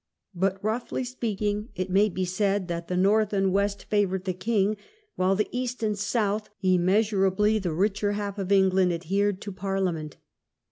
But, 0.33 0.57
roughly 0.63 1.03
speaking, 1.03 1.69
it 1.75 1.91
may 1.91 2.09
be 2.09 2.25
said 2.25 2.67
that 2.69 2.87
the 2.87 2.97
North 2.97 3.33
and 3.33 3.53
West 3.53 3.81
TAKING 3.91 3.91
SIDES. 3.91 3.91
4I 3.91 4.01
fevoured 4.01 4.23
the 4.25 4.33
king, 4.33 4.77
while 5.15 5.35
the 5.35 5.47
East 5.51 5.83
and 5.83 5.95
South, 5.95 6.49
immeasurably 6.63 7.59
the 7.59 7.71
richer 7.71 8.13
half 8.13 8.39
of 8.39 8.51
England, 8.51 8.91
adhered 8.91 9.39
to 9.41 9.51
Parliament. 9.51 10.17